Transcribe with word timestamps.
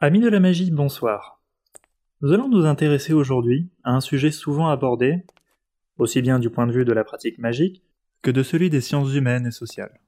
Amis 0.00 0.20
de 0.20 0.28
la 0.28 0.38
magie, 0.38 0.70
bonsoir. 0.70 1.42
Nous 2.20 2.32
allons 2.32 2.48
nous 2.48 2.66
intéresser 2.66 3.12
aujourd'hui 3.12 3.68
à 3.82 3.90
un 3.90 4.00
sujet 4.00 4.30
souvent 4.30 4.68
abordé, 4.68 5.24
aussi 5.96 6.22
bien 6.22 6.38
du 6.38 6.50
point 6.50 6.68
de 6.68 6.72
vue 6.72 6.84
de 6.84 6.92
la 6.92 7.02
pratique 7.02 7.38
magique 7.38 7.82
que 8.22 8.30
de 8.30 8.44
celui 8.44 8.70
des 8.70 8.80
sciences 8.80 9.12
humaines 9.12 9.48
et 9.48 9.50
sociales. 9.50 9.98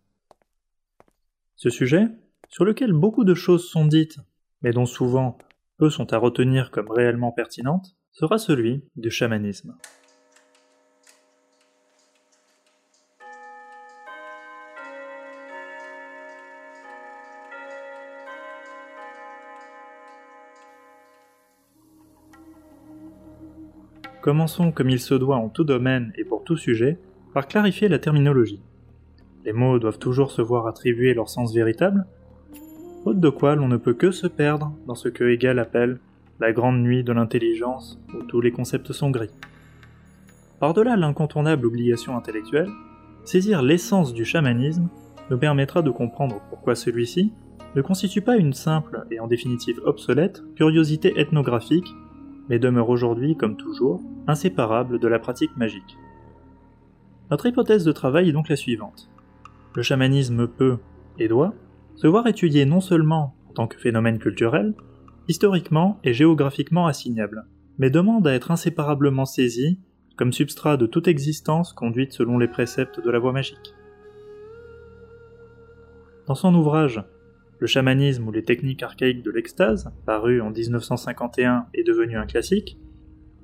Ce 1.57 1.71
sujet, 1.71 2.07
sur 2.49 2.65
lequel 2.65 2.93
beaucoup 2.93 3.25
de 3.25 3.35
choses 3.35 3.69
sont 3.69 3.85
dites, 3.85 4.19
mais 4.63 4.71
dont 4.71 4.87
souvent 4.87 5.39
peu 5.77 5.91
sont 5.91 6.13
à 6.13 6.19
retenir 6.19 6.71
comme 6.71 6.89
réellement 6.89 7.33
pertinentes, 7.33 7.97
sera 8.13 8.39
celui 8.39 8.85
du 8.95 9.11
chamanisme. 9.11 9.77
Commençons 24.21 24.71
comme 24.71 24.91
il 24.91 25.01
se 25.01 25.15
doit 25.15 25.37
en 25.37 25.49
tout 25.49 25.65
domaine 25.65 26.13
et 26.17 26.25
pour 26.25 26.45
tout 26.45 26.57
sujet, 26.57 26.99
par 27.33 27.49
clarifier 27.49 27.89
la 27.89 27.99
terminologie. 27.99 28.61
Les 29.47 29.55
mots 29.55 29.79
doivent 29.79 29.99
toujours 29.99 30.31
se 30.31 30.43
voir 30.43 30.67
attribuer 30.67 31.15
leur 31.15 31.31
sens 31.31 31.55
véritable, 31.55 32.05
faute 33.03 33.19
de 33.19 33.31
quoi 33.31 33.55
l'on 33.55 33.69
ne 33.69 33.79
peut 33.79 33.95
que 33.95 34.11
se 34.11 34.27
perdre 34.27 34.75
dans 34.87 34.95
ce 34.95 35.09
que 35.09 35.25
Hegel 35.25 35.59
appelle 35.59 36.01
la 36.39 36.53
grande 36.53 36.83
nuit 36.83 37.03
de 37.03 37.13
l'intelligence, 37.13 37.99
où 38.15 38.23
tous 38.23 38.43
les 38.43 38.53
concepts 38.53 38.93
sont 38.93 39.11
gris. 39.11 39.35
Par-delà 40.59 40.97
l'incontournable 40.97 41.67
obligation 41.67 42.15
intellectuelle, 42.15 42.69
saisir 43.25 43.63
l'essence 43.63 44.13
du 44.13 44.27
chamanisme 44.27 44.89
nous 45.31 45.39
permettra 45.39 45.81
de 45.81 45.91
comprendre 45.91 46.43
pourquoi 46.51 46.75
celui-ci 46.75 47.33
ne 47.75 47.81
constitue 47.81 48.21
pas 48.21 48.37
une 48.37 48.53
simple 48.53 49.07
et 49.11 49.21
en 49.21 49.29
définitive 49.29 49.81
obsolète 49.85 50.43
curiosité 50.57 51.19
ethnographique 51.19 51.95
mais 52.49 52.59
demeure 52.59 52.89
aujourd'hui, 52.89 53.37
comme 53.37 53.57
toujours, 53.57 54.03
inséparable 54.27 54.99
de 54.99 55.09
la 55.09 55.19
pratique 55.19 55.57
magique. 55.57 55.99
Notre 57.31 57.47
hypothèse 57.47 57.85
de 57.85 57.93
travail 57.93 58.29
est 58.29 58.33
donc 58.33 58.49
la 58.49 58.57
suivante. 58.57 59.09
Le 59.75 59.83
chamanisme 59.83 60.49
peut, 60.49 60.79
et 61.19 61.29
doit, 61.29 61.55
se 61.95 62.07
voir 62.07 62.27
étudié 62.27 62.65
non 62.65 62.81
seulement 62.81 63.35
en 63.49 63.53
tant 63.53 63.67
que 63.67 63.79
phénomène 63.79 64.19
culturel, 64.19 64.75
historiquement 65.29 65.99
et 66.03 66.13
géographiquement 66.13 66.87
assignable, 66.87 67.47
mais 67.79 67.91
demande 67.91 68.27
à 68.27 68.35
être 68.35 68.51
inséparablement 68.51 69.27
saisi 69.27 69.79
comme 70.17 70.33
substrat 70.33 70.77
de 70.77 70.87
toute 70.87 71.09
existence 71.09 71.73
conduite 71.73 72.13
selon 72.13 72.39
les 72.39 72.49
préceptes 72.49 73.01
de 73.03 73.11
la 73.11 73.19
voie 73.19 73.33
magique. 73.33 73.75
Dans 76.27 76.35
son 76.35 76.55
ouvrage 76.55 77.03
le 77.61 77.67
chamanisme 77.67 78.27
ou 78.27 78.33
les 78.33 78.43
techniques 78.43 78.83
archaïques 78.83 79.23
de 79.23 79.31
l'extase, 79.31 79.93
paru 80.07 80.41
en 80.41 80.51
1951 80.51 81.67
et 81.75 81.85
devenu 81.85 82.17
un 82.17 82.27
classique, 82.27 82.79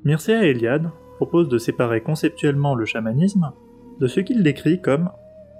Mircea 0.04 0.46
Eliade 0.46 0.90
propose 1.16 1.48
de 1.48 1.58
séparer 1.58 2.00
conceptuellement 2.00 2.74
le 2.74 2.86
chamanisme 2.86 3.52
de 4.00 4.06
ce 4.06 4.20
qu'il 4.20 4.42
décrit 4.42 4.80
comme 4.80 5.10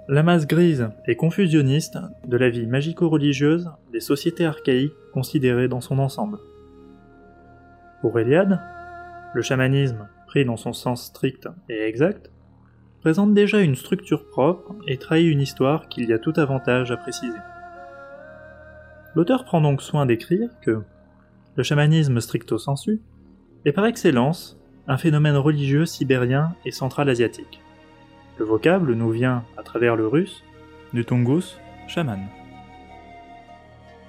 la 0.09 0.23
masse 0.23 0.47
grise 0.47 0.89
et 1.05 1.15
confusionniste 1.15 1.97
de 2.25 2.37
la 2.37 2.49
vie 2.49 2.65
magico-religieuse 2.65 3.69
des 3.91 3.99
sociétés 3.99 4.45
archaïques 4.45 4.93
considérées 5.13 5.67
dans 5.67 5.81
son 5.81 5.99
ensemble. 5.99 6.37
Pour 8.01 8.17
Eliade, 8.19 8.59
le 9.33 9.41
chamanisme, 9.41 10.07
pris 10.27 10.45
dans 10.45 10.57
son 10.57 10.73
sens 10.73 11.05
strict 11.05 11.47
et 11.69 11.81
exact, 11.81 12.31
présente 13.01 13.33
déjà 13.33 13.61
une 13.61 13.75
structure 13.75 14.27
propre 14.29 14.75
et 14.87 14.97
trahit 14.97 15.31
une 15.31 15.41
histoire 15.41 15.87
qu'il 15.89 16.09
y 16.09 16.13
a 16.13 16.19
tout 16.19 16.33
avantage 16.37 16.91
à 16.91 16.97
préciser. 16.97 17.37
L'auteur 19.17 19.45
prend 19.45 19.61
donc 19.61 19.81
soin 19.81 20.05
d'écrire 20.05 20.47
que 20.61 20.83
le 21.55 21.63
chamanisme 21.63 22.21
stricto 22.21 22.59
sensu 22.59 23.01
est 23.65 23.71
par 23.71 23.87
excellence 23.87 24.59
un 24.87 24.97
phénomène 24.97 25.37
religieux 25.37 25.87
sibérien 25.87 26.53
et 26.65 26.71
central-asiatique. 26.71 27.59
Le 28.37 28.45
vocable 28.45 28.93
nous 28.93 29.09
vient, 29.09 29.43
à 29.57 29.63
travers 29.63 29.95
le 29.95 30.05
russe, 30.05 30.43
du 30.93 31.03
tongus 31.03 31.57
chaman. 31.87 32.27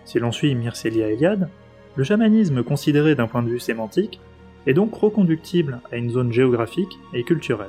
Si 0.04 0.18
l'on 0.18 0.30
suit 0.30 0.54
Mircea 0.54 0.88
Eliade, 0.88 1.48
le 1.96 2.04
chamanisme 2.04 2.62
considéré 2.62 3.14
d'un 3.14 3.28
point 3.28 3.42
de 3.42 3.48
vue 3.48 3.60
sémantique 3.60 4.20
est 4.66 4.74
donc 4.74 4.94
reconductible 4.94 5.80
à 5.90 5.96
une 5.96 6.10
zone 6.10 6.34
géographique 6.34 6.98
et 7.14 7.24
culturelle, 7.24 7.68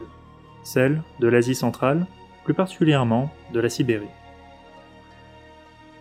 celle 0.64 1.03
de 1.22 1.30
l'Asie 1.30 1.56
centrale, 1.56 2.06
plus 2.44 2.53
particulièrement 2.53 3.31
de 3.53 3.62
la 3.62 3.69
Sibérie. 3.69 4.09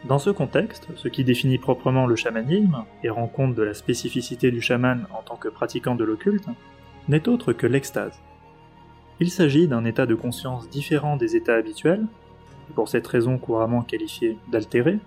Dans 0.07 0.19
ce 0.19 0.31
contexte, 0.31 0.89
ce 0.95 1.09
qui 1.09 1.25
définit 1.25 1.59
proprement 1.59 2.07
le 2.07 2.15
chamanisme, 2.15 2.85
et 3.03 3.11
rend 3.11 3.27
compte 3.27 3.55
de 3.55 3.63
la 3.63 3.75
spécificité 3.75 4.51
du 4.51 4.61
chaman 4.61 5.07
en 5.13 5.23
tant 5.23 5.37
que 5.37 5.49
pratiquant 5.49 5.97
de 5.97 6.05
l'occulte, 6.05 6.47
n'est 7.09 7.29
autre 7.29 7.53
que 7.53 7.67
l'extase. 7.67 8.21
Il 9.19 9.31
s'agit 9.31 9.67
d'un 9.67 9.85
état 9.85 10.07
de 10.07 10.15
conscience 10.15 10.71
différent 10.71 11.17
des 11.17 11.35
états 11.35 11.57
habituels, 11.57 12.07
et 12.71 12.75
pour 12.75 12.89
cette 12.89 13.07
raison 13.07 13.39
couramment 13.39 13.83
qualifié 13.83 14.39
d'altéré, 14.53 14.99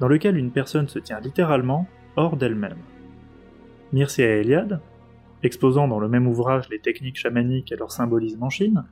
dans 0.00 0.08
lequel 0.08 0.38
une 0.38 0.50
personne 0.50 0.88
se 0.88 0.98
tient 0.98 1.20
littéralement 1.20 1.86
hors 2.16 2.36
d'elle-même. 2.36 2.78
Mircea 3.92 4.40
Eliade, 4.40 4.80
exposant 5.42 5.88
dans 5.88 6.00
le 6.00 6.08
même 6.08 6.26
ouvrage 6.26 6.70
les 6.70 6.78
techniques 6.78 7.18
chamaniques 7.18 7.70
et 7.70 7.76
leur 7.76 7.92
symbolisme 7.92 8.42
en 8.42 8.50
Chine, 8.50 8.84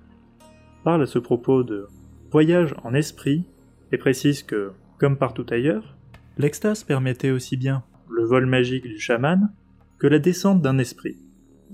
parle 0.85 1.03
à 1.03 1.07
ce 1.07 1.19
propos 1.19 1.63
de 1.63 1.89
voyage 2.31 2.75
en 2.85 2.93
esprit 2.93 3.45
et 3.91 3.97
précise 3.97 4.43
que 4.43 4.73
comme 5.05 5.19
partout 5.19 5.45
ailleurs, 5.51 5.99
l'extase 6.39 6.83
permettait 6.83 7.31
aussi 7.31 7.59
bien 7.59 7.85
le 8.09 8.25
vol 8.25 8.47
magique 8.47 8.85
du 8.85 8.99
chaman 8.99 9.53
que 9.99 10.07
la 10.07 10.19
descente 10.19 10.63
d'un 10.63 10.79
esprit. 10.79 11.19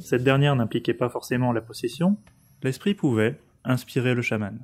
Cette 0.01 0.25
dernière 0.25 0.57
n'impliquait 0.57 0.95
pas 0.95 1.09
forcément 1.09 1.53
la 1.53 1.61
possession, 1.61 2.17
l'esprit 2.65 2.95
pouvait 2.95 3.39
inspirer 3.63 4.15
le 4.17 4.23
chaman. 4.23 4.59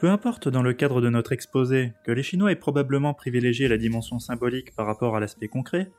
Peu 0.00 0.10
importe 0.10 0.48
dans 0.48 0.64
le 0.64 0.72
cadre 0.72 1.00
de 1.00 1.08
notre 1.08 1.30
exposé 1.30 1.92
que 2.04 2.10
les 2.10 2.24
Chinois 2.24 2.50
aient 2.50 2.56
probablement 2.56 3.14
privilégié 3.14 3.68
la 3.68 3.78
dimension 3.78 4.18
symbolique 4.18 4.74
par 4.74 4.86
rapport 4.86 5.14
à 5.14 5.20
l'aspect 5.20 5.46
concret, 5.46 5.92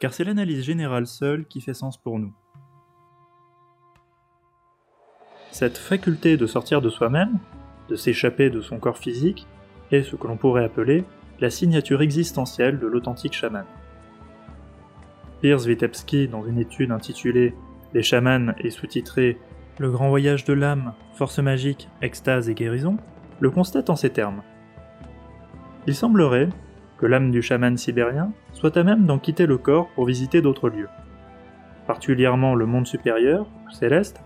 car 0.00 0.12
c'est 0.12 0.24
l'analyse 0.24 0.64
générale 0.64 1.06
seule 1.06 1.46
qui 1.46 1.60
fait 1.60 1.74
sens 1.74 1.96
pour 1.96 2.18
nous. 2.18 2.34
Cette 5.52 5.78
faculté 5.78 6.36
de 6.36 6.46
sortir 6.48 6.82
de 6.82 6.90
soi-même, 6.90 7.38
de 7.88 7.94
s'échapper 7.94 8.50
de 8.50 8.60
son 8.60 8.80
corps 8.80 8.98
physique, 8.98 9.46
est 9.92 10.02
ce 10.02 10.16
que 10.16 10.26
l'on 10.26 10.36
pourrait 10.36 10.64
appeler 10.64 11.04
la 11.40 11.50
signature 11.50 12.02
existentielle 12.02 12.78
de 12.78 12.86
l'authentique 12.86 13.32
chaman. 13.32 13.64
Pierce 15.40 15.64
Vitebsky, 15.64 16.28
dans 16.28 16.44
une 16.44 16.58
étude 16.58 16.92
intitulée 16.92 17.54
Les 17.94 18.02
chamans 18.02 18.52
et 18.58 18.70
sous-titrée 18.70 19.38
Le 19.78 19.90
grand 19.90 20.10
voyage 20.10 20.44
de 20.44 20.52
l'âme, 20.52 20.92
force 21.14 21.38
magique, 21.38 21.88
extase 22.02 22.50
et 22.50 22.54
guérison, 22.54 22.98
le 23.40 23.50
constate 23.50 23.88
en 23.88 23.96
ces 23.96 24.10
termes. 24.10 24.42
Il 25.86 25.94
semblerait 25.94 26.50
que 26.98 27.06
l'âme 27.06 27.30
du 27.30 27.40
chaman 27.40 27.78
sibérien 27.78 28.32
soit 28.52 28.76
à 28.76 28.82
même 28.82 29.06
d'en 29.06 29.18
quitter 29.18 29.46
le 29.46 29.56
corps 29.56 29.88
pour 29.94 30.04
visiter 30.04 30.42
d'autres 30.42 30.68
lieux, 30.68 30.90
particulièrement 31.86 32.54
le 32.54 32.66
monde 32.66 32.86
supérieur, 32.86 33.46
céleste, 33.70 34.20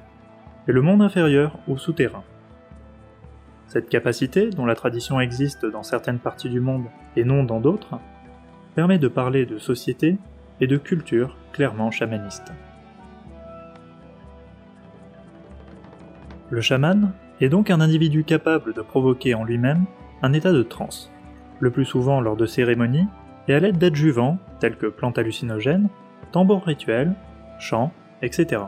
et 0.66 0.72
le 0.72 0.82
monde 0.82 1.02
inférieur, 1.02 1.58
ou 1.68 1.78
souterrain. 1.78 2.24
Cette 3.74 3.88
capacité, 3.88 4.50
dont 4.50 4.66
la 4.66 4.76
tradition 4.76 5.18
existe 5.18 5.66
dans 5.66 5.82
certaines 5.82 6.20
parties 6.20 6.48
du 6.48 6.60
monde 6.60 6.84
et 7.16 7.24
non 7.24 7.42
dans 7.42 7.58
d'autres, 7.58 7.98
permet 8.76 8.98
de 8.98 9.08
parler 9.08 9.46
de 9.46 9.58
société 9.58 10.16
et 10.60 10.68
de 10.68 10.76
culture 10.76 11.36
clairement 11.52 11.90
chamanistes. 11.90 12.52
Le 16.50 16.60
chaman 16.60 17.10
est 17.40 17.48
donc 17.48 17.68
un 17.68 17.80
individu 17.80 18.22
capable 18.22 18.74
de 18.74 18.80
provoquer 18.80 19.34
en 19.34 19.42
lui-même 19.42 19.86
un 20.22 20.32
état 20.34 20.52
de 20.52 20.62
transe, 20.62 21.10
le 21.58 21.72
plus 21.72 21.84
souvent 21.84 22.20
lors 22.20 22.36
de 22.36 22.46
cérémonies 22.46 23.08
et 23.48 23.54
à 23.54 23.58
l'aide 23.58 23.78
d'adjuvants 23.78 24.38
tels 24.60 24.76
que 24.76 24.86
plantes 24.86 25.18
hallucinogènes, 25.18 25.88
tambours 26.30 26.64
rituels, 26.64 27.16
chants, 27.58 27.92
etc. 28.22 28.62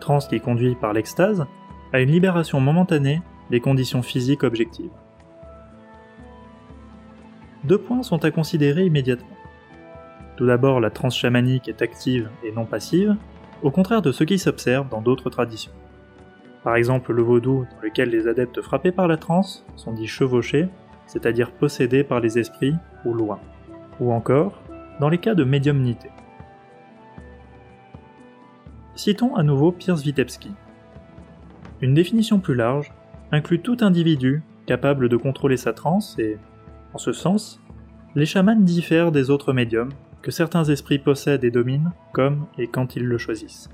Transe 0.00 0.26
qui 0.26 0.40
conduit 0.40 0.74
par 0.74 0.92
l'extase 0.92 1.46
à 1.92 2.00
une 2.00 2.10
libération 2.10 2.60
momentanée 2.60 3.22
des 3.50 3.60
conditions 3.60 4.02
physiques 4.02 4.42
objectives. 4.42 4.90
Deux 7.64 7.78
points 7.78 8.02
sont 8.02 8.24
à 8.24 8.30
considérer 8.30 8.84
immédiatement. 8.84 9.36
Tout 10.36 10.46
d'abord, 10.46 10.80
la 10.80 10.90
transe 10.90 11.16
chamanique 11.16 11.68
est 11.68 11.82
active 11.82 12.30
et 12.44 12.52
non 12.52 12.64
passive, 12.64 13.16
au 13.62 13.70
contraire 13.70 14.02
de 14.02 14.12
ce 14.12 14.24
qui 14.24 14.38
s'observe 14.38 14.88
dans 14.88 15.02
d'autres 15.02 15.30
traditions. 15.30 15.72
Par 16.62 16.76
exemple, 16.76 17.12
le 17.12 17.22
vaudou, 17.22 17.66
dans 17.70 17.82
lequel 17.82 18.10
les 18.10 18.28
adeptes 18.28 18.60
frappés 18.60 18.92
par 18.92 19.08
la 19.08 19.16
transe 19.16 19.64
sont 19.76 19.92
dits 19.92 20.06
chevauchés, 20.06 20.68
c'est-à-dire 21.06 21.50
possédés 21.50 22.04
par 22.04 22.20
les 22.20 22.38
esprits 22.38 22.74
ou 23.04 23.14
loin. 23.14 23.40
Ou 24.00 24.12
encore, 24.12 24.62
dans 25.00 25.08
les 25.08 25.18
cas 25.18 25.34
de 25.34 25.44
médiumnité. 25.44 26.10
Citons 28.94 29.34
à 29.36 29.42
nouveau 29.42 29.72
Pierce 29.72 30.02
Vitebsky. 30.02 30.52
Une 31.80 31.94
définition 31.94 32.38
plus 32.40 32.54
large 32.54 32.92
inclut 33.32 33.60
tout 33.60 33.78
individu 33.80 34.42
capable 34.66 35.08
de 35.08 35.16
contrôler 35.16 35.56
sa 35.56 35.72
transe 35.72 36.18
et, 36.18 36.38
en 36.94 36.98
ce 36.98 37.12
sens, 37.12 37.60
les 38.14 38.26
chamans 38.26 38.56
diffèrent 38.56 39.12
des 39.12 39.30
autres 39.30 39.52
médiums 39.52 39.92
que 40.22 40.30
certains 40.30 40.64
esprits 40.64 40.98
possèdent 40.98 41.44
et 41.44 41.50
dominent, 41.50 41.92
comme 42.12 42.46
et 42.58 42.66
quand 42.66 42.96
ils 42.96 43.06
le 43.06 43.18
choisissent. 43.18 43.68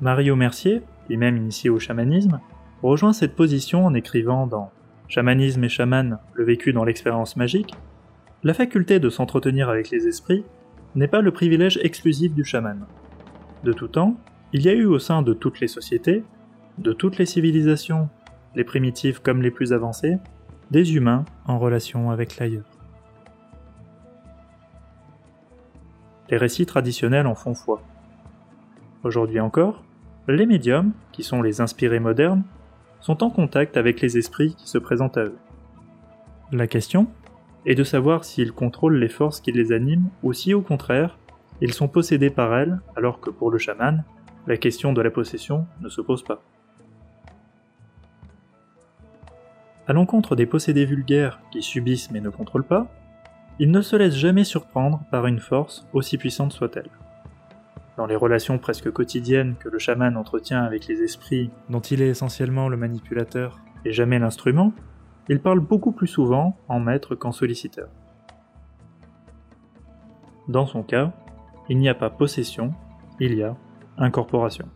Mario 0.00 0.36
Mercier, 0.36 0.82
lui-même 1.08 1.36
initié 1.36 1.70
au 1.70 1.78
chamanisme, 1.78 2.40
rejoint 2.82 3.12
cette 3.12 3.34
position 3.34 3.84
en 3.86 3.94
écrivant 3.94 4.46
dans 4.46 4.70
Chamanisme 5.08 5.62
et 5.62 5.68
chaman, 5.68 6.18
le 6.34 6.44
vécu 6.44 6.72
dans 6.72 6.84
l'expérience 6.84 7.36
magique, 7.36 7.74
la 8.42 8.54
faculté 8.54 8.98
de 8.98 9.08
s'entretenir 9.08 9.68
avec 9.68 9.90
les 9.90 10.08
esprits 10.08 10.44
n'est 10.96 11.06
pas 11.06 11.20
le 11.20 11.30
privilège 11.30 11.78
exclusif 11.82 12.34
du 12.34 12.44
chaman. 12.44 12.86
De 13.62 13.72
tout 13.72 13.86
temps, 13.86 14.16
il 14.52 14.62
y 14.62 14.68
a 14.68 14.72
eu 14.72 14.84
au 14.84 14.98
sein 14.98 15.22
de 15.22 15.32
toutes 15.32 15.60
les 15.60 15.68
sociétés, 15.68 16.24
de 16.78 16.92
toutes 16.92 17.18
les 17.18 17.26
civilisations, 17.26 18.08
les 18.56 18.64
primitives 18.64 19.20
comme 19.22 19.42
les 19.42 19.50
plus 19.50 19.72
avancées, 19.72 20.16
des 20.70 20.96
humains 20.96 21.24
en 21.46 21.58
relation 21.58 22.10
avec 22.10 22.38
l'ailleurs. 22.38 22.64
Les 26.28 26.38
récits 26.38 26.66
traditionnels 26.66 27.26
en 27.26 27.36
font 27.36 27.54
foi. 27.54 27.82
Aujourd'hui 29.04 29.38
encore, 29.38 29.84
les 30.26 30.46
médiums, 30.46 30.92
qui 31.12 31.22
sont 31.22 31.40
les 31.42 31.60
inspirés 31.60 32.00
modernes, 32.00 32.42
sont 33.00 33.22
en 33.22 33.30
contact 33.30 33.76
avec 33.76 34.00
les 34.00 34.18
esprits 34.18 34.54
qui 34.56 34.68
se 34.68 34.78
présentent 34.78 35.18
à 35.18 35.24
eux. 35.24 35.38
La 36.50 36.66
question 36.66 37.06
est 37.64 37.76
de 37.76 37.84
savoir 37.84 38.24
s'ils 38.24 38.52
contrôlent 38.52 38.98
les 38.98 39.08
forces 39.08 39.40
qui 39.40 39.52
les 39.52 39.70
animent 39.70 40.08
ou 40.22 40.32
si 40.32 40.54
au 40.54 40.62
contraire, 40.62 41.18
ils 41.60 41.74
sont 41.74 41.88
possédés 41.88 42.30
par 42.30 42.56
elles 42.56 42.80
alors 42.96 43.20
que 43.20 43.30
pour 43.30 43.50
le 43.50 43.58
chaman, 43.58 44.02
la 44.46 44.56
question 44.56 44.92
de 44.92 45.02
la 45.02 45.10
possession 45.10 45.66
ne 45.80 45.88
se 45.88 46.00
pose 46.00 46.24
pas. 46.24 46.42
À 49.88 49.92
l'encontre 49.92 50.34
des 50.34 50.46
possédés 50.46 50.84
vulgaires 50.84 51.40
qui 51.52 51.62
subissent 51.62 52.10
mais 52.10 52.20
ne 52.20 52.30
contrôlent 52.30 52.64
pas, 52.64 52.88
ils 53.58 53.70
ne 53.70 53.80
se 53.80 53.94
laissent 53.94 54.16
jamais 54.16 54.44
surprendre 54.44 55.02
par 55.10 55.26
une 55.26 55.38
force 55.38 55.86
aussi 55.92 56.18
puissante 56.18 56.52
soit-elle. 56.52 56.90
Dans 57.96 58.06
les 58.06 58.16
relations 58.16 58.58
presque 58.58 58.90
quotidiennes 58.90 59.54
que 59.58 59.68
le 59.68 59.78
chaman 59.78 60.16
entretient 60.16 60.62
avec 60.62 60.86
les 60.88 61.02
esprits, 61.02 61.50
dont 61.70 61.80
il 61.80 62.02
est 62.02 62.08
essentiellement 62.08 62.68
le 62.68 62.76
manipulateur 62.76 63.60
et 63.84 63.92
jamais 63.92 64.18
l'instrument, 64.18 64.72
il 65.28 65.40
parle 65.40 65.60
beaucoup 65.60 65.92
plus 65.92 66.08
souvent 66.08 66.56
en 66.68 66.80
maître 66.80 67.14
qu'en 67.14 67.32
solliciteur. 67.32 67.88
Dans 70.48 70.66
son 70.66 70.82
cas, 70.82 71.12
il 71.68 71.78
n'y 71.78 71.88
a 71.88 71.94
pas 71.94 72.10
possession, 72.10 72.74
il 73.18 73.34
y 73.34 73.42
a 73.42 73.56
incorporation. 73.98 74.68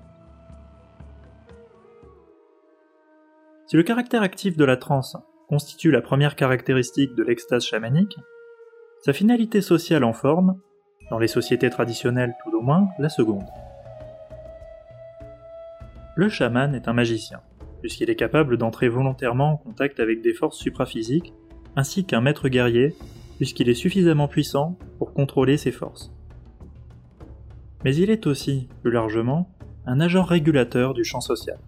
Si 3.71 3.77
le 3.77 3.85
caractère 3.85 4.23
actif 4.23 4.57
de 4.57 4.65
la 4.65 4.77
transe 4.77 5.17
constitue 5.49 5.93
la 5.93 6.03
première 6.03 6.35
caractéristique 6.35 7.15
de 7.15 7.23
l'extase 7.23 7.65
chamanique, 7.65 8.17
sa 9.01 9.13
finalité 9.13 9.61
sociale 9.61 10.03
en 10.03 10.13
forme, 10.13 10.61
dans 11.09 11.21
les 11.21 11.29
sociétés 11.29 11.71
traditionnelles 11.71 12.35
tout 12.43 12.51
au 12.51 12.63
moins, 12.63 12.89
la 12.99 13.09
seconde. 13.09 13.47
Le 16.17 16.29
chaman 16.29 16.75
est 16.75 16.89
un 16.89 16.93
magicien, 16.93 17.43
puisqu'il 17.81 18.11
est 18.11 18.17
capable 18.17 18.57
d'entrer 18.57 18.89
volontairement 18.89 19.53
en 19.53 19.57
contact 19.57 20.01
avec 20.01 20.21
des 20.21 20.35
forces 20.35 20.59
supraphysiques, 20.59 21.33
ainsi 21.77 22.05
qu'un 22.05 22.23
maître 22.23 22.49
guerrier, 22.49 22.97
puisqu'il 23.37 23.69
est 23.69 23.75
suffisamment 23.75 24.27
puissant 24.27 24.77
pour 24.99 25.13
contrôler 25.13 25.57
ses 25.57 25.71
forces. 25.71 26.13
Mais 27.85 27.95
il 27.95 28.11
est 28.11 28.27
aussi, 28.27 28.69
plus 28.83 28.91
largement, 28.91 29.49
un 29.87 30.01
agent 30.01 30.25
régulateur 30.25 30.93
du 30.93 31.05
champ 31.05 31.21
social. 31.21 31.61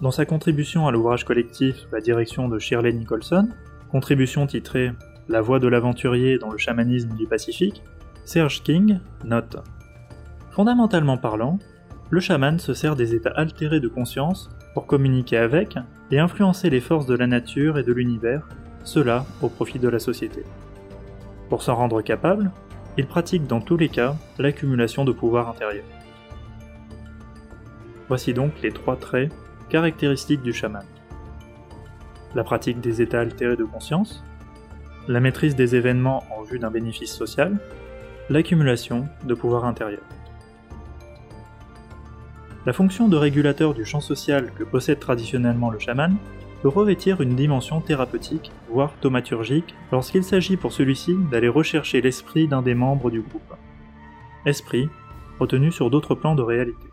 Dans 0.00 0.10
sa 0.10 0.24
contribution 0.24 0.86
à 0.86 0.92
l'ouvrage 0.92 1.24
collectif 1.24 1.76
sous 1.76 1.88
la 1.92 2.00
direction 2.00 2.48
de 2.48 2.58
Shirley 2.58 2.94
Nicholson, 2.94 3.50
contribution 3.90 4.46
titrée 4.46 4.92
La 5.28 5.42
voix 5.42 5.58
de 5.58 5.68
l'aventurier 5.68 6.38
dans 6.38 6.50
le 6.50 6.56
chamanisme 6.56 7.14
du 7.16 7.26
Pacifique, 7.26 7.82
Serge 8.24 8.62
King 8.62 9.00
note 9.24 9.56
Fondamentalement 10.52 11.18
parlant, 11.18 11.58
le 12.08 12.18
chaman 12.18 12.58
se 12.58 12.72
sert 12.72 12.96
des 12.96 13.14
états 13.14 13.34
altérés 13.36 13.80
de 13.80 13.88
conscience 13.88 14.48
pour 14.72 14.86
communiquer 14.86 15.36
avec 15.36 15.76
et 16.10 16.18
influencer 16.18 16.70
les 16.70 16.80
forces 16.80 17.06
de 17.06 17.14
la 17.14 17.26
nature 17.26 17.78
et 17.78 17.82
de 17.82 17.92
l'univers, 17.92 18.48
cela 18.84 19.26
au 19.42 19.50
profit 19.50 19.78
de 19.78 19.88
la 19.88 19.98
société. 19.98 20.44
Pour 21.50 21.62
s'en 21.62 21.74
rendre 21.74 22.00
capable, 22.00 22.50
il 22.96 23.06
pratique 23.06 23.46
dans 23.46 23.60
tous 23.60 23.76
les 23.76 23.90
cas 23.90 24.16
l'accumulation 24.38 25.04
de 25.04 25.12
pouvoir 25.12 25.50
intérieur. 25.50 25.84
Voici 28.08 28.32
donc 28.32 28.62
les 28.62 28.72
trois 28.72 28.96
traits 28.96 29.30
caractéristiques 29.70 30.42
du 30.42 30.52
chaman. 30.52 30.84
La 32.34 32.44
pratique 32.44 32.80
des 32.80 33.00
états 33.00 33.20
altérés 33.20 33.56
de 33.56 33.64
conscience, 33.64 34.22
la 35.08 35.20
maîtrise 35.20 35.56
des 35.56 35.74
événements 35.74 36.24
en 36.36 36.42
vue 36.42 36.58
d'un 36.58 36.70
bénéfice 36.70 37.12
social, 37.12 37.58
l'accumulation 38.28 39.08
de 39.24 39.34
pouvoir 39.34 39.64
intérieur. 39.64 40.02
La 42.66 42.72
fonction 42.74 43.08
de 43.08 43.16
régulateur 43.16 43.72
du 43.72 43.86
champ 43.86 44.00
social 44.00 44.52
que 44.58 44.64
possède 44.64 44.98
traditionnellement 44.98 45.70
le 45.70 45.78
chaman 45.78 46.16
peut 46.62 46.68
revêtir 46.68 47.20
une 47.22 47.34
dimension 47.34 47.80
thérapeutique, 47.80 48.52
voire 48.68 48.92
thaumaturgique, 49.00 49.74
lorsqu'il 49.92 50.24
s'agit 50.24 50.58
pour 50.58 50.72
celui-ci 50.72 51.16
d'aller 51.30 51.48
rechercher 51.48 52.02
l'esprit 52.02 52.48
d'un 52.48 52.60
des 52.60 52.74
membres 52.74 53.10
du 53.10 53.22
groupe. 53.22 53.54
Esprit, 54.44 54.90
retenu 55.38 55.72
sur 55.72 55.90
d'autres 55.90 56.14
plans 56.14 56.34
de 56.34 56.42
réalité. 56.42 56.86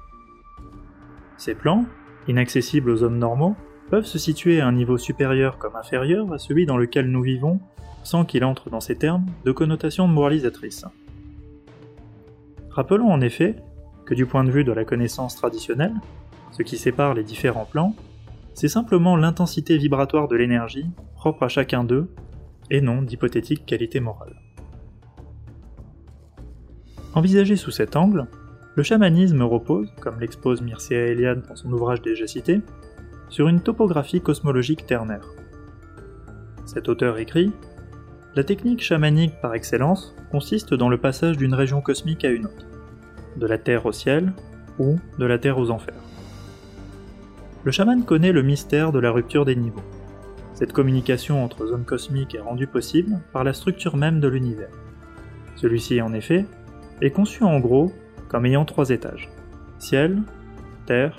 Ces 1.37 1.53
plans, 1.53 1.85
inaccessibles 2.27 2.89
aux 2.89 3.03
hommes 3.03 3.17
normaux, 3.17 3.55
peuvent 3.89 4.05
se 4.05 4.19
situer 4.19 4.59
à 4.59 4.67
un 4.67 4.73
niveau 4.73 4.97
supérieur 4.97 5.57
comme 5.57 5.75
inférieur 5.75 6.31
à 6.33 6.37
celui 6.37 6.65
dans 6.65 6.77
lequel 6.77 7.09
nous 7.09 7.21
vivons, 7.21 7.59
sans 8.03 8.25
qu'il 8.25 8.43
entre 8.43 8.69
dans 8.69 8.79
ces 8.79 8.95
termes 8.95 9.25
de 9.45 9.51
connotation 9.51 10.07
moralisatrice. 10.07 10.85
Rappelons 12.69 13.11
en 13.11 13.21
effet 13.21 13.55
que 14.05 14.13
du 14.13 14.25
point 14.25 14.43
de 14.43 14.51
vue 14.51 14.63
de 14.63 14.71
la 14.71 14.85
connaissance 14.85 15.35
traditionnelle, 15.35 15.95
ce 16.51 16.63
qui 16.63 16.77
sépare 16.77 17.13
les 17.13 17.23
différents 17.23 17.65
plans, 17.65 17.95
c'est 18.53 18.67
simplement 18.67 19.15
l'intensité 19.15 19.77
vibratoire 19.77 20.27
de 20.27 20.35
l'énergie 20.35 20.85
propre 21.15 21.43
à 21.43 21.47
chacun 21.47 21.83
d'eux, 21.83 22.09
et 22.69 22.81
non 22.81 23.01
d'hypothétique 23.01 23.65
qualité 23.65 23.99
morale. 23.99 24.35
Envisagé 27.13 27.55
sous 27.55 27.71
cet 27.71 27.95
angle, 27.95 28.27
le 28.77 28.83
chamanisme 28.83 29.41
repose, 29.41 29.91
comme 29.99 30.19
l'expose 30.19 30.61
Mircea 30.61 31.07
Eliade 31.07 31.41
dans 31.49 31.55
son 31.55 31.73
ouvrage 31.73 32.03
déjà 32.03 32.27
cité, 32.27 32.61
sur 33.27 33.47
une 33.47 33.59
topographie 33.59 34.21
cosmologique 34.21 34.85
ternaire. 34.85 35.27
Cet 36.67 36.87
auteur 36.87 37.17
écrit 37.17 37.51
La 38.35 38.43
technique 38.43 38.83
chamanique 38.83 39.41
par 39.41 39.55
excellence 39.55 40.15
consiste 40.29 40.75
dans 40.75 40.89
le 40.89 40.99
passage 40.99 41.37
d'une 41.37 41.55
région 41.55 41.81
cosmique 41.81 42.23
à 42.23 42.29
une 42.29 42.45
autre, 42.45 42.67
de 43.35 43.47
la 43.47 43.57
Terre 43.57 43.87
au 43.87 43.91
ciel 43.91 44.31
ou 44.77 44.97
de 45.17 45.25
la 45.25 45.39
Terre 45.39 45.57
aux 45.57 45.71
enfers. 45.71 46.03
Le 47.63 47.71
chaman 47.71 48.05
connaît 48.05 48.31
le 48.31 48.43
mystère 48.43 48.91
de 48.91 48.99
la 48.99 49.09
rupture 49.09 49.43
des 49.43 49.55
niveaux. 49.55 49.81
Cette 50.53 50.71
communication 50.71 51.43
entre 51.43 51.65
zones 51.65 51.85
cosmiques 51.85 52.35
est 52.35 52.41
rendue 52.41 52.67
possible 52.67 53.21
par 53.33 53.43
la 53.43 53.53
structure 53.53 53.97
même 53.97 54.19
de 54.19 54.27
l'univers. 54.27 54.69
Celui-ci, 55.55 55.99
en 55.99 56.13
effet, 56.13 56.45
est 57.01 57.09
conçu 57.09 57.43
en 57.43 57.59
gros 57.59 57.91
comme 58.29 58.45
ayant 58.45 58.65
trois 58.65 58.89
étages. 58.89 59.29
Ciel, 59.79 60.21
terre, 60.85 61.17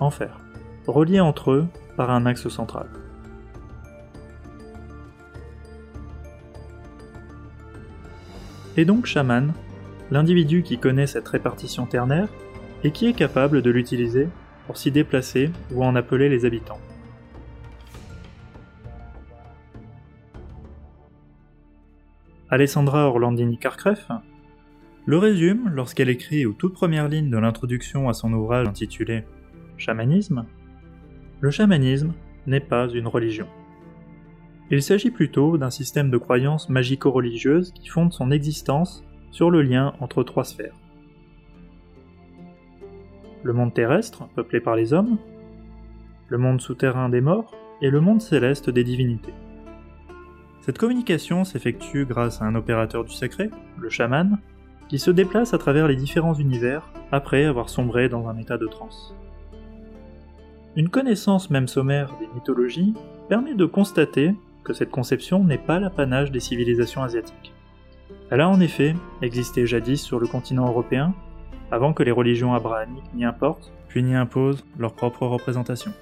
enfer, 0.00 0.38
reliés 0.86 1.20
entre 1.20 1.52
eux 1.52 1.66
par 1.96 2.10
un 2.10 2.26
axe 2.26 2.48
central. 2.48 2.86
Et 8.76 8.84
donc 8.84 9.06
chaman, 9.06 9.52
l'individu 10.10 10.62
qui 10.62 10.78
connaît 10.78 11.06
cette 11.06 11.28
répartition 11.28 11.86
ternaire 11.86 12.28
et 12.82 12.90
qui 12.90 13.06
est 13.06 13.12
capable 13.12 13.62
de 13.62 13.70
l'utiliser 13.70 14.28
pour 14.66 14.76
s'y 14.76 14.90
déplacer 14.90 15.50
ou 15.72 15.84
en 15.84 15.94
appeler 15.94 16.28
les 16.28 16.44
habitants. 16.44 16.80
Alessandra 22.50 23.08
Orlandini 23.08 23.58
Carcreff 23.58 24.08
le 25.06 25.18
résume 25.18 25.68
lorsqu'elle 25.68 26.08
écrit 26.08 26.46
aux 26.46 26.52
toutes 26.52 26.74
premières 26.74 27.08
lignes 27.08 27.30
de 27.30 27.36
l'introduction 27.36 28.08
à 28.08 28.14
son 28.14 28.32
ouvrage 28.32 28.66
intitulé 28.66 29.24
Chamanisme. 29.76 30.46
Le 31.40 31.50
chamanisme 31.50 32.14
n'est 32.46 32.60
pas 32.60 32.88
une 32.88 33.06
religion. 33.06 33.46
Il 34.70 34.82
s'agit 34.82 35.10
plutôt 35.10 35.58
d'un 35.58 35.70
système 35.70 36.10
de 36.10 36.16
croyances 36.16 36.70
magico-religieuses 36.70 37.72
qui 37.72 37.88
fonde 37.88 38.14
son 38.14 38.30
existence 38.30 39.04
sur 39.30 39.50
le 39.50 39.60
lien 39.60 39.92
entre 40.00 40.22
trois 40.22 40.44
sphères. 40.44 40.74
Le 43.42 43.52
monde 43.52 43.74
terrestre, 43.74 44.26
peuplé 44.34 44.60
par 44.60 44.74
les 44.74 44.94
hommes, 44.94 45.18
le 46.28 46.38
monde 46.38 46.62
souterrain 46.62 47.10
des 47.10 47.20
morts 47.20 47.54
et 47.82 47.90
le 47.90 48.00
monde 48.00 48.22
céleste 48.22 48.70
des 48.70 48.84
divinités. 48.84 49.34
Cette 50.62 50.78
communication 50.78 51.44
s'effectue 51.44 52.06
grâce 52.06 52.40
à 52.40 52.46
un 52.46 52.54
opérateur 52.54 53.04
du 53.04 53.12
sacré, 53.12 53.50
le 53.76 53.90
chaman, 53.90 54.38
qui 54.88 54.98
se 54.98 55.10
déplace 55.10 55.54
à 55.54 55.58
travers 55.58 55.88
les 55.88 55.96
différents 55.96 56.34
univers 56.34 56.90
après 57.12 57.44
avoir 57.44 57.68
sombré 57.68 58.08
dans 58.08 58.28
un 58.28 58.36
état 58.38 58.58
de 58.58 58.66
transe. 58.66 59.14
Une 60.76 60.88
connaissance 60.88 61.50
même 61.50 61.68
sommaire 61.68 62.12
des 62.18 62.26
mythologies 62.34 62.94
permet 63.28 63.54
de 63.54 63.66
constater 63.66 64.34
que 64.64 64.72
cette 64.72 64.90
conception 64.90 65.44
n'est 65.44 65.58
pas 65.58 65.78
l'apanage 65.78 66.32
des 66.32 66.40
civilisations 66.40 67.02
asiatiques. 67.02 67.52
Elle 68.30 68.40
a 68.40 68.48
en 68.48 68.60
effet 68.60 68.96
existé 69.22 69.66
jadis 69.66 70.02
sur 70.02 70.18
le 70.18 70.26
continent 70.26 70.66
européen, 70.66 71.14
avant 71.70 71.92
que 71.92 72.02
les 72.02 72.10
religions 72.10 72.54
abrahamiques 72.54 73.14
n'y 73.14 73.24
importent, 73.24 73.70
puis 73.88 74.02
n'y 74.02 74.14
imposent 74.14 74.64
leur 74.78 74.94
propre 74.94 75.26
représentation. 75.26 75.92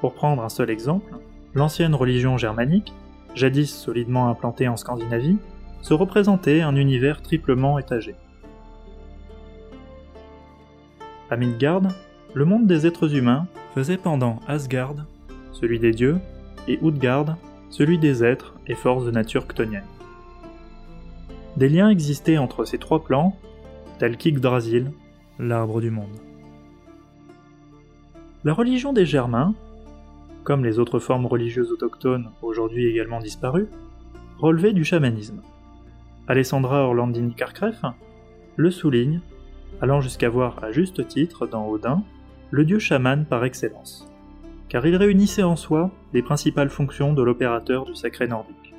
Pour 0.00 0.14
prendre 0.14 0.42
un 0.42 0.48
seul 0.48 0.70
exemple, 0.70 1.14
l'ancienne 1.54 1.94
religion 1.94 2.36
germanique, 2.36 2.92
jadis 3.34 3.74
solidement 3.74 4.28
implantée 4.28 4.68
en 4.68 4.76
Scandinavie, 4.76 5.38
se 5.80 5.94
représentait 5.94 6.60
un 6.60 6.76
univers 6.76 7.22
triplement 7.22 7.78
étagé. 7.78 8.14
À 11.30 11.36
Midgard, 11.36 11.82
le 12.34 12.44
monde 12.44 12.66
des 12.66 12.86
êtres 12.86 13.14
humains 13.14 13.46
faisait 13.74 13.96
pendant 13.96 14.40
Asgard, 14.46 14.94
celui 15.52 15.78
des 15.78 15.92
dieux, 15.92 16.18
et 16.66 16.78
Utgard, 16.82 17.36
celui 17.70 17.98
des 17.98 18.24
êtres 18.24 18.54
et 18.66 18.74
forces 18.74 19.04
de 19.04 19.10
nature 19.10 19.46
chtoniennes. 19.46 19.84
Des 21.56 21.68
liens 21.68 21.90
existaient 21.90 22.38
entre 22.38 22.64
ces 22.64 22.78
trois 22.78 23.02
plans, 23.02 23.36
tels 23.98 24.16
qu'Yggdrasil, 24.16 24.92
l'arbre 25.38 25.80
du 25.80 25.90
monde. 25.90 26.16
La 28.44 28.54
religion 28.54 28.92
des 28.92 29.04
Germains, 29.04 29.54
comme 30.44 30.64
les 30.64 30.78
autres 30.78 30.98
formes 30.98 31.26
religieuses 31.26 31.72
autochtones 31.72 32.30
aujourd'hui 32.40 32.86
également 32.86 33.18
disparues, 33.18 33.68
relevait 34.38 34.72
du 34.72 34.84
chamanisme. 34.84 35.42
Alessandra 36.28 36.86
Orlandini 36.86 37.32
Karkref 37.32 37.80
le 38.56 38.70
souligne, 38.70 39.22
allant 39.80 40.02
jusqu'à 40.02 40.28
voir 40.28 40.62
à 40.62 40.72
juste 40.72 41.06
titre 41.08 41.46
dans 41.46 41.66
Odin 41.66 42.02
le 42.50 42.66
dieu 42.66 42.78
chaman 42.78 43.24
par 43.24 43.44
excellence, 43.44 44.06
car 44.68 44.86
il 44.86 44.94
réunissait 44.96 45.42
en 45.42 45.56
soi 45.56 45.90
les 46.12 46.20
principales 46.20 46.68
fonctions 46.68 47.14
de 47.14 47.22
l'opérateur 47.22 47.86
du 47.86 47.94
sacré 47.94 48.28
nordique. 48.28 48.74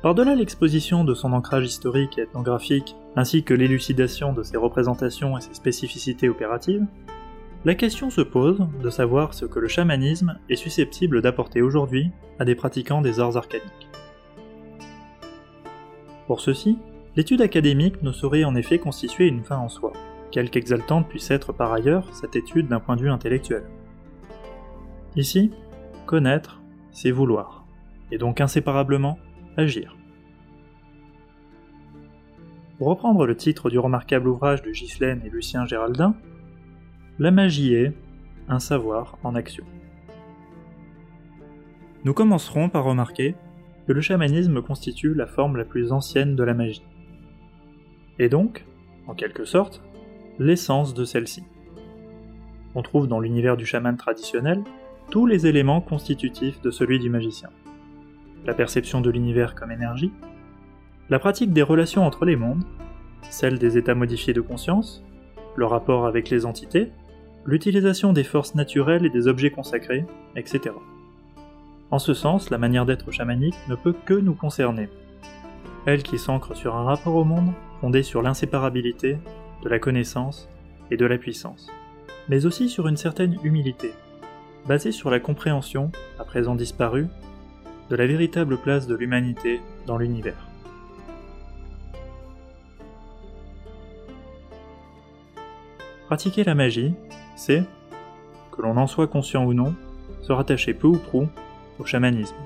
Par-delà 0.00 0.36
l'exposition 0.36 1.02
de 1.02 1.14
son 1.14 1.32
ancrage 1.32 1.66
historique 1.66 2.18
et 2.18 2.22
ethnographique, 2.22 2.94
ainsi 3.16 3.42
que 3.42 3.52
l'élucidation 3.52 4.32
de 4.32 4.44
ses 4.44 4.58
représentations 4.58 5.36
et 5.36 5.40
ses 5.40 5.54
spécificités 5.54 6.28
opératives, 6.28 6.86
la 7.64 7.74
question 7.74 8.08
se 8.08 8.22
pose 8.22 8.66
de 8.82 8.90
savoir 8.90 9.34
ce 9.34 9.44
que 9.44 9.58
le 9.58 9.68
chamanisme 9.68 10.38
est 10.48 10.56
susceptible 10.56 11.20
d'apporter 11.20 11.60
aujourd'hui 11.60 12.10
à 12.38 12.44
des 12.46 12.54
pratiquants 12.54 13.02
des 13.02 13.20
arts 13.20 13.36
arcaniques. 13.36 13.88
Pour 16.26 16.40
ceci, 16.40 16.78
l'étude 17.16 17.42
académique 17.42 18.02
ne 18.02 18.12
saurait 18.12 18.44
en 18.44 18.54
effet 18.54 18.78
constituer 18.78 19.26
une 19.26 19.44
fin 19.44 19.58
en 19.58 19.68
soi, 19.68 19.92
quelque 20.30 20.56
exaltante 20.56 21.08
puisse 21.08 21.30
être 21.30 21.52
par 21.52 21.72
ailleurs 21.72 22.08
cette 22.14 22.34
étude 22.34 22.68
d'un 22.68 22.80
point 22.80 22.96
de 22.96 23.02
vue 23.02 23.10
intellectuel. 23.10 23.64
Ici, 25.16 25.50
connaître, 26.06 26.62
c'est 26.92 27.10
vouloir, 27.10 27.66
et 28.10 28.16
donc 28.16 28.40
inséparablement 28.40 29.18
agir. 29.58 29.96
Pour 32.78 32.88
reprendre 32.88 33.26
le 33.26 33.36
titre 33.36 33.68
du 33.68 33.78
remarquable 33.78 34.28
ouvrage 34.28 34.62
de 34.62 34.70
Ghislaine 34.70 35.20
et 35.26 35.28
Lucien 35.28 35.66
Géraldin, 35.66 36.14
la 37.20 37.30
magie 37.30 37.74
est 37.74 37.92
un 38.48 38.60
savoir 38.60 39.18
en 39.22 39.34
action. 39.34 39.64
Nous 42.02 42.14
commencerons 42.14 42.70
par 42.70 42.84
remarquer 42.84 43.34
que 43.86 43.92
le 43.92 44.00
chamanisme 44.00 44.62
constitue 44.62 45.12
la 45.12 45.26
forme 45.26 45.58
la 45.58 45.66
plus 45.66 45.92
ancienne 45.92 46.34
de 46.34 46.42
la 46.42 46.54
magie. 46.54 46.82
Et 48.18 48.30
donc, 48.30 48.64
en 49.06 49.12
quelque 49.12 49.44
sorte, 49.44 49.82
l'essence 50.38 50.94
de 50.94 51.04
celle-ci. 51.04 51.44
On 52.74 52.80
trouve 52.80 53.06
dans 53.06 53.20
l'univers 53.20 53.58
du 53.58 53.66
chaman 53.66 53.98
traditionnel 53.98 54.62
tous 55.10 55.26
les 55.26 55.46
éléments 55.46 55.82
constitutifs 55.82 56.62
de 56.62 56.70
celui 56.70 57.00
du 57.00 57.10
magicien. 57.10 57.50
La 58.46 58.54
perception 58.54 59.02
de 59.02 59.10
l'univers 59.10 59.54
comme 59.54 59.72
énergie, 59.72 60.12
la 61.10 61.18
pratique 61.18 61.52
des 61.52 61.60
relations 61.60 62.06
entre 62.06 62.24
les 62.24 62.36
mondes, 62.36 62.64
celle 63.28 63.58
des 63.58 63.76
états 63.76 63.94
modifiés 63.94 64.32
de 64.32 64.40
conscience, 64.40 65.04
le 65.56 65.66
rapport 65.66 66.06
avec 66.06 66.30
les 66.30 66.46
entités, 66.46 66.92
l'utilisation 67.44 68.12
des 68.12 68.24
forces 68.24 68.54
naturelles 68.54 69.06
et 69.06 69.10
des 69.10 69.26
objets 69.28 69.50
consacrés, 69.50 70.04
etc. 70.36 70.74
En 71.90 71.98
ce 71.98 72.14
sens, 72.14 72.50
la 72.50 72.58
manière 72.58 72.86
d'être 72.86 73.10
chamanique 73.10 73.56
ne 73.68 73.74
peut 73.74 73.94
que 74.04 74.14
nous 74.14 74.34
concerner. 74.34 74.88
Elle 75.86 76.02
qui 76.02 76.18
s'ancre 76.18 76.54
sur 76.54 76.76
un 76.76 76.84
rapport 76.84 77.16
au 77.16 77.24
monde 77.24 77.52
fondé 77.80 78.02
sur 78.02 78.22
l'inséparabilité, 78.22 79.18
de 79.62 79.68
la 79.68 79.78
connaissance 79.78 80.48
et 80.90 80.96
de 80.96 81.06
la 81.06 81.18
puissance, 81.18 81.70
mais 82.28 82.46
aussi 82.46 82.68
sur 82.68 82.88
une 82.88 82.96
certaine 82.96 83.38
humilité, 83.42 83.92
basée 84.66 84.92
sur 84.92 85.10
la 85.10 85.20
compréhension, 85.20 85.90
à 86.18 86.24
présent 86.24 86.54
disparue, 86.54 87.08
de 87.88 87.96
la 87.96 88.06
véritable 88.06 88.56
place 88.58 88.86
de 88.86 88.94
l'humanité 88.94 89.60
dans 89.86 89.98
l'univers. 89.98 90.46
Pratiquer 96.06 96.44
la 96.44 96.54
magie, 96.54 96.94
c'est, 97.40 97.64
que 98.52 98.60
l'on 98.60 98.76
en 98.76 98.86
soit 98.86 99.06
conscient 99.06 99.46
ou 99.46 99.54
non, 99.54 99.74
se 100.20 100.30
rattacher 100.30 100.74
peu 100.74 100.88
ou 100.88 100.98
prou 100.98 101.26
au 101.78 101.86
chamanisme. 101.86 102.36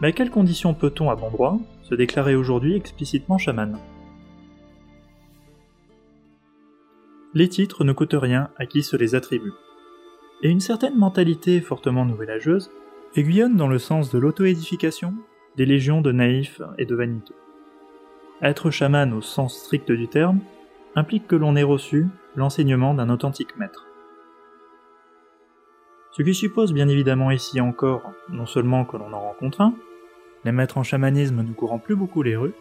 Mais 0.00 0.08
à 0.08 0.12
quelles 0.12 0.30
conditions 0.30 0.74
peut-on, 0.74 1.08
à 1.08 1.16
bon 1.16 1.30
droit, 1.30 1.58
se 1.82 1.94
déclarer 1.94 2.34
aujourd'hui 2.34 2.76
explicitement 2.76 3.38
chaman? 3.38 3.78
Les 7.32 7.48
titres 7.48 7.82
ne 7.84 7.94
coûtent 7.94 8.12
rien 8.12 8.50
à 8.58 8.66
qui 8.66 8.82
se 8.82 8.96
les 8.96 9.14
attribue. 9.14 9.54
Et 10.42 10.50
une 10.50 10.60
certaine 10.60 10.98
mentalité 10.98 11.62
fortement 11.62 12.04
nouvelageuse 12.04 12.70
aiguillonne 13.16 13.56
dans 13.56 13.68
le 13.68 13.78
sens 13.78 14.10
de 14.10 14.18
l'auto-édification 14.18 15.14
des 15.56 15.64
légions 15.64 16.02
de 16.02 16.12
naïfs 16.12 16.60
et 16.76 16.84
de 16.84 16.94
vaniteux. 16.94 17.36
Être 18.42 18.70
chaman 18.70 19.14
au 19.14 19.22
sens 19.22 19.56
strict 19.56 19.90
du 19.90 20.08
terme 20.08 20.40
implique 20.94 21.26
que 21.26 21.36
l'on 21.36 21.56
ait 21.56 21.62
reçu 21.62 22.06
l'enseignement 22.36 22.94
d'un 22.94 23.10
authentique 23.10 23.56
maître. 23.56 23.86
Ce 26.12 26.22
qui 26.22 26.34
suppose 26.34 26.72
bien 26.72 26.88
évidemment 26.88 27.30
ici 27.30 27.60
encore 27.60 28.12
non 28.28 28.46
seulement 28.46 28.84
que 28.84 28.96
l'on 28.96 29.12
en 29.12 29.20
rencontre 29.20 29.62
un, 29.62 29.74
les 30.44 30.52
maîtres 30.52 30.78
en 30.78 30.82
chamanisme 30.82 31.42
ne 31.42 31.52
courant 31.52 31.78
plus 31.78 31.96
beaucoup 31.96 32.22
les 32.22 32.36
rues, 32.36 32.54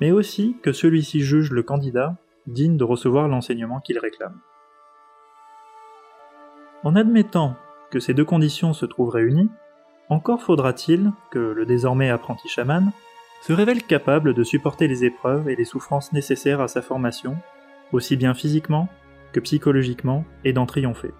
mais 0.00 0.12
aussi 0.12 0.56
que 0.62 0.72
celui-ci 0.72 1.20
juge 1.20 1.50
le 1.50 1.62
candidat 1.62 2.16
digne 2.46 2.76
de 2.76 2.84
recevoir 2.84 3.28
l'enseignement 3.28 3.80
qu'il 3.80 3.98
réclame. 3.98 4.38
En 6.84 6.94
admettant 6.94 7.56
que 7.90 7.98
ces 7.98 8.14
deux 8.14 8.24
conditions 8.24 8.72
se 8.72 8.86
trouvent 8.86 9.08
réunies, 9.08 9.50
encore 10.08 10.42
faudra-t-il 10.42 11.10
que 11.30 11.38
le 11.38 11.66
désormais 11.66 12.10
apprenti 12.10 12.48
chaman 12.48 12.92
se 13.42 13.52
révèle 13.52 13.82
capable 13.82 14.34
de 14.34 14.42
supporter 14.42 14.88
les 14.88 15.04
épreuves 15.04 15.48
et 15.48 15.56
les 15.56 15.64
souffrances 15.64 16.12
nécessaires 16.12 16.60
à 16.60 16.68
sa 16.68 16.82
formation 16.82 17.36
aussi 17.92 18.16
bien 18.16 18.34
physiquement 18.34 18.88
que 19.32 19.40
psychologiquement, 19.40 20.24
et 20.44 20.52
d'en 20.52 20.66
triompher. 20.66 21.12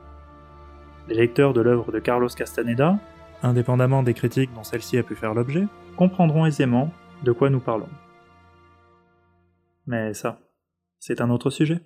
Les 1.09 1.17
lecteurs 1.17 1.53
de 1.53 1.61
l'œuvre 1.61 1.93
de 1.93 1.99
Carlos 1.99 2.29
Castaneda, 2.29 2.99
indépendamment 3.43 4.03
des 4.03 4.15
critiques 4.15 4.53
dont 4.55 4.65
celle-ci 4.65 4.97
a 4.97 5.03
pu 5.03 5.15
faire 5.15 5.35
l'objet, 5.35 5.67
comprendront 5.97 6.47
aisément 6.47 6.91
de 7.25 7.33
quoi 7.33 7.51
nous 7.51 7.61
parlons. 7.61 7.89
Mais 9.87 10.15
ça, 10.15 10.41
c'est 10.99 11.21
un 11.21 11.31
autre 11.31 11.51
sujet. 11.51 11.81